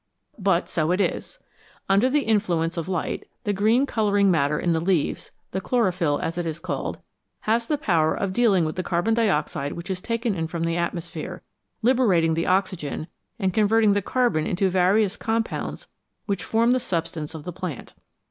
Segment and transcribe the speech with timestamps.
[0.39, 1.37] But so it is.
[1.87, 6.17] Under the influence of light, the green colouring matter in the leaves the chloro phyll,
[6.21, 6.97] as it is called
[7.41, 10.75] has the power of dealing with the carbon dioxide which is taken in from the
[10.75, 11.43] atmosphere,
[11.83, 13.05] liberating the oxygen,
[13.37, 15.87] and converting the carbon into various compounds
[16.25, 17.93] which form the substance of the plant.